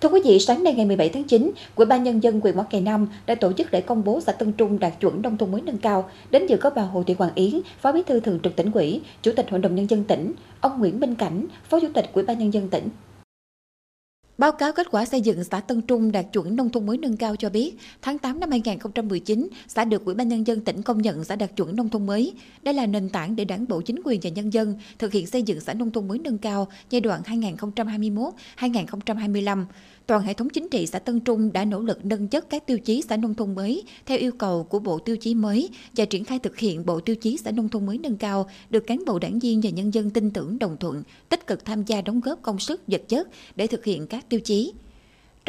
Thưa 0.00 0.08
quý 0.08 0.20
vị, 0.24 0.38
sáng 0.38 0.64
nay 0.64 0.74
ngày 0.74 0.86
17 0.86 1.08
tháng 1.08 1.24
9, 1.24 1.50
Ủy 1.74 1.86
ban 1.86 2.02
nhân 2.02 2.22
dân 2.22 2.40
huyện 2.40 2.56
Mỏ 2.56 2.62
Cày 2.62 2.80
Nam 2.80 3.08
đã 3.26 3.34
tổ 3.34 3.52
chức 3.52 3.74
lễ 3.74 3.80
công 3.80 4.04
bố 4.04 4.20
xã 4.20 4.32
Tân 4.32 4.52
Trung 4.52 4.78
đạt 4.78 4.92
chuẩn 5.00 5.22
nông 5.22 5.36
thôn 5.36 5.52
mới 5.52 5.60
nâng 5.60 5.78
cao. 5.78 6.10
Đến 6.30 6.46
dự 6.46 6.56
có 6.56 6.70
bà 6.70 6.82
Hồ 6.82 7.02
Thị 7.06 7.14
Hoàng 7.18 7.30
Yến, 7.34 7.60
Phó 7.80 7.92
Bí 7.92 8.02
thư 8.06 8.20
Thường 8.20 8.40
trực 8.42 8.56
tỉnh 8.56 8.72
ủy, 8.72 9.00
Chủ 9.22 9.32
tịch 9.36 9.50
Hội 9.50 9.60
đồng 9.60 9.74
nhân 9.74 9.90
dân 9.90 10.04
tỉnh, 10.04 10.32
ông 10.60 10.78
Nguyễn 10.78 11.00
Minh 11.00 11.14
Cảnh, 11.14 11.46
Phó 11.68 11.80
Chủ 11.80 11.88
tịch 11.94 12.10
Ủy 12.12 12.24
ban 12.24 12.38
nhân 12.38 12.52
dân 12.54 12.68
tỉnh. 12.68 12.88
Báo 14.40 14.52
cáo 14.52 14.72
kết 14.72 14.86
quả 14.90 15.04
xây 15.04 15.20
dựng 15.20 15.44
xã 15.44 15.60
Tân 15.60 15.82
Trung 15.82 16.12
đạt 16.12 16.26
chuẩn 16.32 16.56
nông 16.56 16.70
thôn 16.70 16.86
mới 16.86 16.98
nâng 16.98 17.16
cao 17.16 17.36
cho 17.36 17.50
biết, 17.50 17.74
tháng 18.02 18.18
8 18.18 18.40
năm 18.40 18.50
2019, 18.50 19.48
xã 19.68 19.84
được 19.84 20.04
Ủy 20.04 20.14
ban 20.14 20.28
nhân 20.28 20.46
dân 20.46 20.60
tỉnh 20.60 20.82
công 20.82 21.02
nhận 21.02 21.24
xã 21.24 21.36
đạt 21.36 21.56
chuẩn 21.56 21.76
nông 21.76 21.88
thôn 21.88 22.06
mới. 22.06 22.32
Đây 22.62 22.74
là 22.74 22.86
nền 22.86 23.08
tảng 23.08 23.36
để 23.36 23.44
Đảng 23.44 23.68
bộ 23.68 23.80
chính 23.80 24.00
quyền 24.04 24.20
và 24.22 24.30
nhân 24.30 24.52
dân 24.52 24.74
thực 24.98 25.12
hiện 25.12 25.26
xây 25.26 25.42
dựng 25.42 25.60
xã 25.60 25.74
nông 25.74 25.90
thôn 25.90 26.08
mới 26.08 26.18
nâng 26.18 26.38
cao 26.38 26.68
giai 26.90 27.00
đoạn 27.00 27.22
2021-2025. 28.58 29.64
Toàn 30.10 30.22
hệ 30.22 30.34
thống 30.34 30.48
chính 30.48 30.68
trị 30.68 30.86
xã 30.86 30.98
Tân 30.98 31.20
Trung 31.20 31.52
đã 31.52 31.64
nỗ 31.64 31.80
lực 31.80 32.04
nâng 32.04 32.28
chất 32.28 32.50
các 32.50 32.66
tiêu 32.66 32.78
chí 32.78 33.02
xã 33.08 33.16
nông 33.16 33.34
thôn 33.34 33.54
mới 33.54 33.82
theo 34.06 34.18
yêu 34.18 34.32
cầu 34.38 34.64
của 34.64 34.78
Bộ 34.78 34.98
Tiêu 34.98 35.16
chí 35.16 35.34
mới 35.34 35.68
và 35.96 36.04
triển 36.04 36.24
khai 36.24 36.38
thực 36.38 36.58
hiện 36.58 36.86
Bộ 36.86 37.00
Tiêu 37.00 37.16
chí 37.16 37.36
xã 37.36 37.50
nông 37.50 37.68
thôn 37.68 37.86
mới 37.86 37.98
nâng 37.98 38.16
cao, 38.16 38.46
được 38.70 38.86
cán 38.86 39.02
bộ 39.06 39.18
đảng 39.18 39.38
viên 39.38 39.60
và 39.60 39.70
nhân 39.70 39.94
dân 39.94 40.10
tin 40.10 40.30
tưởng 40.30 40.58
đồng 40.58 40.76
thuận, 40.80 41.02
tích 41.28 41.46
cực 41.46 41.64
tham 41.64 41.84
gia 41.84 42.00
đóng 42.00 42.20
góp 42.20 42.42
công 42.42 42.58
sức 42.58 42.82
vật 42.86 43.02
chất 43.08 43.28
để 43.56 43.66
thực 43.66 43.84
hiện 43.84 44.06
các 44.06 44.28
tiêu 44.28 44.40
chí. 44.40 44.72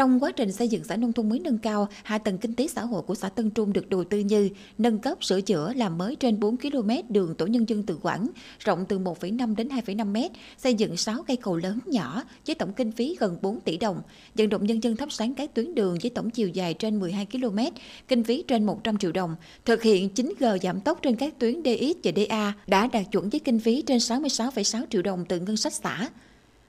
Trong 0.00 0.22
quá 0.22 0.32
trình 0.32 0.52
xây 0.52 0.68
dựng 0.68 0.84
xã 0.84 0.96
nông 0.96 1.12
thôn 1.12 1.28
mới 1.28 1.38
nâng 1.38 1.58
cao, 1.58 1.88
hạ 2.02 2.18
tầng 2.18 2.38
kinh 2.38 2.54
tế 2.54 2.68
xã 2.68 2.82
hội 2.82 3.02
của 3.02 3.14
xã 3.14 3.28
Tân 3.28 3.50
Trung 3.50 3.72
được 3.72 3.88
đầu 3.88 4.04
tư 4.04 4.18
như 4.18 4.48
nâng 4.78 4.98
cấp 4.98 5.24
sửa 5.24 5.40
chữa 5.40 5.72
làm 5.76 5.98
mới 5.98 6.16
trên 6.16 6.40
4 6.40 6.56
km 6.56 6.90
đường 7.08 7.34
tổ 7.34 7.46
nhân 7.46 7.68
dân 7.68 7.82
tự 7.82 7.98
quản, 8.02 8.26
rộng 8.58 8.84
từ 8.88 8.98
1,5 8.98 9.56
đến 9.56 9.68
2,5 9.68 10.06
m, 10.06 10.32
xây 10.58 10.74
dựng 10.74 10.96
6 10.96 11.22
cây 11.22 11.36
cầu 11.36 11.56
lớn 11.56 11.78
nhỏ 11.86 12.22
với 12.46 12.54
tổng 12.54 12.72
kinh 12.72 12.92
phí 12.92 13.16
gần 13.20 13.36
4 13.42 13.60
tỷ 13.60 13.76
đồng, 13.76 14.02
vận 14.34 14.48
động 14.48 14.66
nhân 14.66 14.82
dân 14.82 14.96
thắp 14.96 15.12
sáng 15.12 15.34
các 15.34 15.54
tuyến 15.54 15.74
đường 15.74 15.98
với 16.02 16.10
tổng 16.10 16.30
chiều 16.30 16.48
dài 16.48 16.74
trên 16.74 17.00
12 17.00 17.26
km, 17.26 17.58
kinh 18.08 18.24
phí 18.24 18.44
trên 18.48 18.66
100 18.66 18.98
triệu 18.98 19.12
đồng, 19.12 19.36
thực 19.64 19.82
hiện 19.82 20.08
9G 20.14 20.58
giảm 20.58 20.80
tốc 20.80 20.98
trên 21.02 21.16
các 21.16 21.38
tuyến 21.38 21.54
DX 21.64 21.96
và 22.04 22.12
DA 22.16 22.52
đã 22.66 22.88
đạt 22.92 23.06
chuẩn 23.12 23.30
với 23.30 23.40
kinh 23.40 23.58
phí 23.58 23.82
trên 23.82 23.98
66,6 23.98 24.84
triệu 24.90 25.02
đồng 25.02 25.24
từ 25.28 25.40
ngân 25.40 25.56
sách 25.56 25.72
xã. 25.72 26.08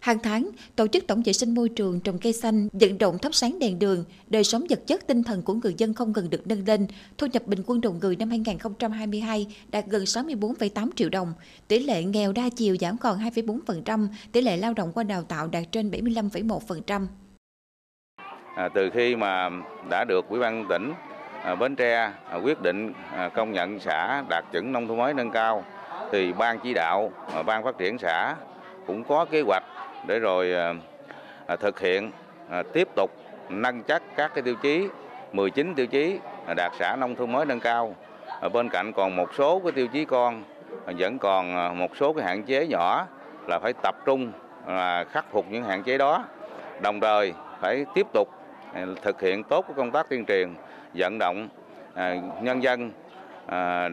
Hàng 0.00 0.18
tháng, 0.18 0.50
tổ 0.76 0.86
chức 0.86 1.06
tổng 1.06 1.22
vệ 1.24 1.32
sinh 1.32 1.54
môi 1.54 1.68
trường 1.68 2.00
trồng 2.00 2.18
cây 2.18 2.32
xanh, 2.32 2.68
vận 2.72 2.98
động 2.98 3.18
thắp 3.18 3.34
sáng 3.34 3.58
đèn 3.58 3.78
đường, 3.78 4.04
đời 4.26 4.44
sống 4.44 4.64
vật 4.70 4.80
chất 4.86 5.06
tinh 5.06 5.22
thần 5.22 5.42
của 5.42 5.54
người 5.54 5.74
dân 5.78 5.94
không 5.94 6.12
ngừng 6.12 6.30
được 6.30 6.46
nâng 6.46 6.64
lên. 6.66 6.86
Thu 7.18 7.26
nhập 7.32 7.42
bình 7.46 7.62
quân 7.66 7.80
đầu 7.80 7.92
người 7.92 8.16
năm 8.16 8.30
2022 8.30 9.46
đạt 9.70 9.84
gần 9.86 10.04
64,8 10.04 10.90
triệu 10.96 11.08
đồng. 11.08 11.32
Tỷ 11.68 11.78
lệ 11.78 12.04
nghèo 12.04 12.32
đa 12.32 12.48
chiều 12.56 12.76
giảm 12.80 12.96
còn 12.98 13.18
2,4%, 13.18 14.08
tỷ 14.32 14.40
lệ 14.40 14.56
lao 14.56 14.74
động 14.74 14.92
qua 14.94 15.04
đào 15.04 15.22
tạo 15.22 15.46
đạt 15.46 15.72
trên 15.72 15.90
75,1%. 15.90 17.06
À, 18.54 18.68
từ 18.74 18.90
khi 18.94 19.16
mà 19.16 19.50
đã 19.90 20.04
được 20.04 20.28
Ủy 20.28 20.40
ban 20.40 20.66
tỉnh 20.68 20.92
à, 21.42 21.54
Bến 21.54 21.76
Tre 21.76 22.12
à, 22.30 22.36
quyết 22.36 22.62
định 22.62 22.92
à, 23.12 23.28
công 23.28 23.52
nhận 23.52 23.80
xã 23.80 24.24
đạt 24.30 24.44
chuẩn 24.52 24.72
nông 24.72 24.88
thôn 24.88 24.98
mới 24.98 25.14
nâng 25.14 25.30
cao, 25.30 25.64
thì 26.12 26.32
ban 26.32 26.58
chỉ 26.62 26.74
đạo, 26.74 27.12
à, 27.34 27.42
ban 27.42 27.64
phát 27.64 27.78
triển 27.78 27.98
xã 27.98 28.36
cũng 28.86 29.04
có 29.04 29.24
kế 29.24 29.40
hoạch 29.40 29.62
để 30.06 30.18
rồi 30.18 30.52
à, 30.52 30.74
à, 31.46 31.56
thực 31.56 31.80
hiện 31.80 32.10
à, 32.50 32.62
tiếp 32.72 32.88
tục 32.94 33.10
nâng 33.48 33.82
chất 33.82 34.02
các 34.16 34.34
cái 34.34 34.42
tiêu 34.42 34.54
chí 34.62 34.88
19 35.32 35.74
tiêu 35.74 35.86
chí 35.86 36.18
đạt 36.56 36.72
xã 36.78 36.96
nông 36.96 37.14
thôn 37.14 37.32
mới 37.32 37.46
nâng 37.46 37.60
cao. 37.60 37.94
Bên 38.52 38.68
cạnh 38.68 38.92
còn 38.92 39.16
một 39.16 39.34
số 39.34 39.60
cái 39.64 39.72
tiêu 39.72 39.86
chí 39.86 40.04
con 40.04 40.44
vẫn 40.86 41.18
còn 41.18 41.78
một 41.78 41.96
số 41.96 42.12
cái 42.12 42.24
hạn 42.24 42.42
chế 42.42 42.66
nhỏ 42.66 43.06
là 43.46 43.58
phải 43.58 43.72
tập 43.82 43.94
trung 44.06 44.32
là 44.66 45.04
khắc 45.04 45.32
phục 45.32 45.46
những 45.50 45.64
hạn 45.64 45.82
chế 45.82 45.98
đó. 45.98 46.24
Đồng 46.80 47.00
thời 47.00 47.34
phải 47.60 47.86
tiếp 47.94 48.06
tục 48.12 48.28
thực 49.02 49.20
hiện 49.20 49.42
tốt 49.44 49.64
cái 49.68 49.74
công 49.76 49.90
tác 49.90 50.08
tuyên 50.08 50.24
truyền, 50.24 50.54
vận 50.94 51.18
động 51.18 51.48
nhân 52.42 52.62
dân 52.62 52.90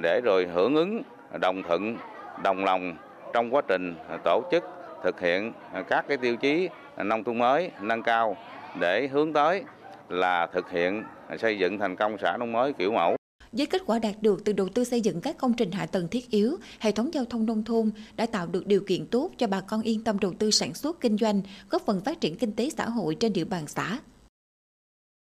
để 0.01 0.21
rồi 0.23 0.47
hưởng 0.53 0.75
ứng 0.75 1.01
đồng 1.41 1.63
thuận, 1.63 1.97
đồng 2.43 2.65
lòng 2.65 2.95
trong 3.33 3.55
quá 3.55 3.61
trình 3.67 3.95
tổ 4.23 4.43
chức 4.51 4.63
thực 5.05 5.19
hiện 5.19 5.53
các 5.89 6.05
cái 6.07 6.17
tiêu 6.17 6.37
chí 6.37 6.69
nông 6.97 7.23
thôn 7.23 7.39
mới 7.39 7.71
nâng 7.81 8.03
cao 8.03 8.37
để 8.79 9.07
hướng 9.07 9.33
tới 9.33 9.63
là 10.09 10.47
thực 10.47 10.69
hiện 10.69 11.03
xây 11.39 11.57
dựng 11.57 11.79
thành 11.79 11.95
công 11.95 12.17
xã 12.21 12.37
nông 12.37 12.51
mới 12.51 12.73
kiểu 12.73 12.91
mẫu. 12.91 13.15
Với 13.51 13.65
kết 13.65 13.81
quả 13.85 13.99
đạt 13.99 14.15
được 14.21 14.45
từ 14.45 14.53
đầu 14.53 14.69
tư 14.69 14.83
xây 14.83 15.01
dựng 15.01 15.21
các 15.21 15.37
công 15.37 15.53
trình 15.53 15.71
hạ 15.71 15.85
tầng 15.85 16.07
thiết 16.07 16.29
yếu, 16.29 16.57
hệ 16.79 16.91
thống 16.91 17.13
giao 17.13 17.25
thông 17.25 17.45
nông 17.45 17.63
thôn 17.63 17.91
đã 18.15 18.25
tạo 18.25 18.47
được 18.47 18.67
điều 18.67 18.81
kiện 18.87 19.07
tốt 19.07 19.31
cho 19.37 19.47
bà 19.47 19.61
con 19.61 19.81
yên 19.81 20.03
tâm 20.03 20.19
đầu 20.19 20.33
tư 20.39 20.51
sản 20.51 20.73
xuất 20.73 21.01
kinh 21.01 21.17
doanh, 21.17 21.41
góp 21.69 21.81
phần 21.81 22.01
phát 22.01 22.21
triển 22.21 22.35
kinh 22.35 22.55
tế 22.55 22.69
xã 22.69 22.89
hội 22.89 23.15
trên 23.19 23.33
địa 23.33 23.45
bàn 23.45 23.67
xã. 23.67 23.99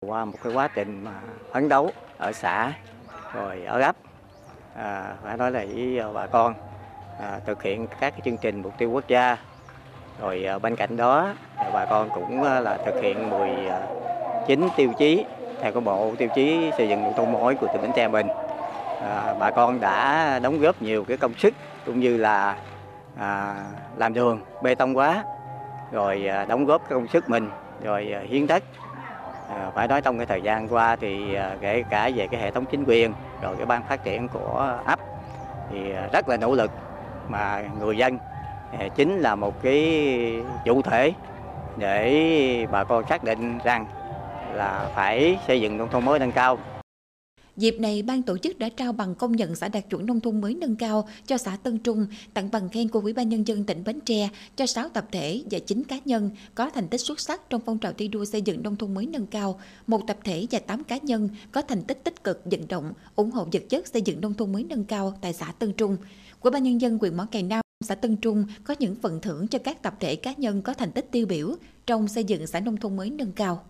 Qua 0.07 0.25
một 0.25 0.39
cái 0.43 0.53
quá 0.53 0.69
trình 0.75 1.05
mà 1.05 1.23
phấn 1.53 1.69
đấu 1.69 1.91
ở 2.19 2.33
xã 2.33 2.73
rồi 3.35 3.65
ở 3.65 3.81
ấp, 3.81 3.97
à, 4.75 5.17
phải 5.23 5.37
nói 5.37 5.51
là 5.51 5.65
với 5.75 6.01
bà 6.15 6.27
con 6.27 6.55
à, 7.21 7.41
thực 7.47 7.63
hiện 7.63 7.87
các 8.01 8.11
cái 8.11 8.21
chương 8.25 8.37
trình 8.43 8.63
mục 8.63 8.73
tiêu 8.79 8.91
quốc 8.91 9.09
gia 9.09 9.37
rồi 10.21 10.45
à, 10.45 10.59
bên 10.59 10.77
cạnh 10.77 10.97
đó 10.97 11.29
à, 11.57 11.71
bà 11.73 11.85
con 11.85 12.11
cũng 12.15 12.43
à, 12.43 12.61
là 12.61 12.79
thực 12.85 12.95
hiện 13.03 13.31
19 13.31 14.69
tiêu 14.77 14.93
chí 14.99 15.25
theo 15.61 15.73
cái 15.73 15.81
bộ 15.81 16.15
tiêu 16.19 16.29
chí 16.35 16.71
xây 16.79 16.89
dựng 16.89 17.03
nông 17.03 17.15
thôn 17.17 17.33
mới 17.33 17.55
của 17.55 17.67
tỉnh 17.73 17.83
Bến 17.83 17.91
Tre 17.97 18.09
mình. 18.09 18.27
À, 19.03 19.35
bà 19.39 19.51
con 19.51 19.81
đã 19.81 20.39
đóng 20.43 20.59
góp 20.61 20.83
nhiều 20.83 21.05
cái 21.05 21.17
công 21.17 21.35
sức 21.35 21.55
cũng 21.87 22.01
như 22.01 22.17
là 22.17 22.57
à, 23.19 23.55
làm 23.97 24.15
đường 24.15 24.41
bê 24.63 24.75
tông 24.75 24.95
hóa 24.95 25.25
rồi 25.93 26.27
à, 26.29 26.45
đóng 26.45 26.65
góp 26.65 26.89
công 26.89 27.09
sức 27.09 27.31
mình 27.31 27.51
rồi 27.83 28.15
hiến 28.29 28.47
đất. 28.47 28.63
À, 29.51 29.71
phải 29.75 29.89
nói 29.89 30.03
trong 30.03 30.17
cái 30.17 30.27
thời 30.27 30.43
gian 30.43 30.69
qua 30.69 30.97
thì 30.97 31.35
à, 31.35 31.57
kể 31.61 31.85
cả 31.91 32.11
về 32.15 32.27
cái 32.31 32.41
hệ 32.41 32.51
thống 32.51 32.65
chính 32.71 32.85
quyền 32.85 33.13
rồi 33.43 33.57
cái 33.57 33.67
ban 33.67 33.83
phát 33.89 34.05
triển 34.05 34.29
của 34.29 34.79
ấp 34.85 34.99
thì 35.71 35.93
rất 36.13 36.29
là 36.29 36.37
nỗ 36.37 36.55
lực 36.55 36.71
mà 37.29 37.63
người 37.81 37.97
dân 37.97 38.19
Ờ, 38.73 38.89
chính 38.97 39.19
là 39.19 39.35
một 39.35 39.63
cái 39.63 40.03
chủ 40.65 40.83
thể 40.83 41.13
để 41.79 42.67
bà 42.73 42.85
con 42.85 43.05
xác 43.09 43.25
định 43.25 43.59
rằng 43.65 43.87
là 44.55 44.91
phải 44.95 45.39
xây 45.47 45.61
dựng 45.61 45.77
nông 45.77 45.89
thôn 45.91 46.05
mới 46.05 46.19
nâng 46.19 46.33
cao. 46.33 46.59
Dịp 47.57 47.77
này, 47.81 48.03
ban 48.03 48.23
tổ 48.23 48.39
chức 48.39 48.59
đã 48.59 48.69
trao 48.69 48.93
bằng 48.93 49.15
công 49.15 49.33
nhận 49.33 49.55
xã 49.55 49.69
đạt 49.69 49.85
chuẩn 49.91 50.07
nông 50.07 50.21
thôn 50.21 50.41
mới 50.41 50.55
nâng 50.55 50.77
cao 50.77 51.09
cho 51.27 51.37
xã 51.37 51.57
Tân 51.63 51.79
Trung, 51.79 52.07
tặng 52.35 52.51
bằng 52.51 52.69
khen 52.69 52.89
của 52.89 53.01
Ủy 53.01 53.13
ban 53.13 53.29
Nhân 53.29 53.47
dân 53.47 53.65
tỉnh 53.65 53.85
Bến 53.85 54.01
Tre 54.01 54.29
cho 54.57 54.67
6 54.67 54.89
tập 54.89 55.05
thể 55.13 55.43
và 55.51 55.59
9 55.59 55.85
cá 55.85 55.99
nhân 56.05 56.31
có 56.55 56.71
thành 56.71 56.89
tích 56.89 57.01
xuất 57.01 57.21
sắc 57.21 57.51
trong 57.51 57.61
phong 57.67 57.79
trào 57.79 57.93
thi 57.93 58.09
đua 58.09 58.25
xây 58.25 58.43
dựng 58.43 58.63
nông 58.63 58.77
thôn 58.77 58.95
mới 58.95 59.07
nâng 59.07 59.27
cao, 59.27 59.61
một 59.87 60.01
tập 60.07 60.17
thể 60.25 60.47
và 60.51 60.59
8 60.59 60.85
cá 60.85 60.97
nhân 60.97 61.29
có 61.53 61.63
thành 61.63 61.83
tích 61.83 62.05
tích 62.05 62.25
cực 62.25 62.43
vận 62.45 62.69
động, 62.69 62.93
ủng 63.17 63.31
hộ 63.31 63.47
vật 63.53 63.63
chất 63.69 63.87
xây 63.87 64.03
dựng 64.03 64.21
nông 64.21 64.35
thôn 64.35 64.53
mới 64.53 64.65
nâng 64.65 64.85
cao 64.85 65.15
tại 65.21 65.33
xã 65.33 65.53
Tân 65.59 65.73
Trung. 65.73 65.97
Ủy 66.41 66.51
ban 66.51 66.63
Nhân 66.63 66.81
dân 66.81 66.99
huyện 66.99 67.17
Mỏ 67.17 67.27
Cày 67.31 67.43
Nam 67.43 67.61
Xã 67.85 67.95
Tân 67.95 68.17
Trung 68.17 68.45
có 68.65 68.75
những 68.79 68.95
phần 68.95 69.21
thưởng 69.21 69.49
cho 69.49 69.59
các 69.59 69.83
tập 69.83 69.95
thể 70.01 70.17
cá 70.17 70.33
nhân 70.33 70.63
có 70.63 70.75
thành 70.75 70.93
tích 70.93 71.09
tiêu 71.13 71.27
biểu 71.27 71.55
trong 71.87 72.09
xây 72.09 72.25
dựng 72.25 72.47
xã 72.47 72.61
nông 72.61 72.77
thôn 72.77 72.97
mới 72.97 73.11
nâng 73.11 73.33
cao. 73.33 73.65